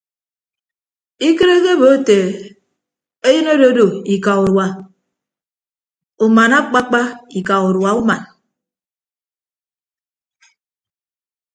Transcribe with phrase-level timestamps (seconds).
[1.27, 2.17] Ikịt ekebo ete
[3.27, 3.85] eyịn ododu
[4.15, 4.67] ika udua
[6.25, 7.01] uman akpakpa
[7.39, 8.21] ika udua uman.